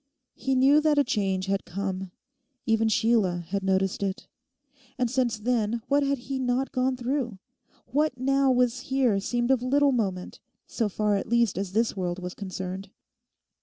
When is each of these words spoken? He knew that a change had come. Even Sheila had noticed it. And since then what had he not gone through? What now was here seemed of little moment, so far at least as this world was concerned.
He 0.33 0.55
knew 0.55 0.81
that 0.81 0.97
a 0.97 1.03
change 1.03 1.45
had 1.45 1.63
come. 1.63 2.09
Even 2.65 2.89
Sheila 2.89 3.45
had 3.49 3.61
noticed 3.61 4.01
it. 4.01 4.27
And 4.97 5.11
since 5.11 5.37
then 5.37 5.83
what 5.89 6.01
had 6.01 6.17
he 6.17 6.39
not 6.39 6.71
gone 6.71 6.97
through? 6.97 7.37
What 7.85 8.17
now 8.17 8.49
was 8.51 8.79
here 8.89 9.19
seemed 9.19 9.51
of 9.51 9.61
little 9.61 9.91
moment, 9.91 10.39
so 10.65 10.89
far 10.89 11.17
at 11.17 11.29
least 11.29 11.55
as 11.55 11.73
this 11.73 11.95
world 11.95 12.17
was 12.17 12.33
concerned. 12.33 12.89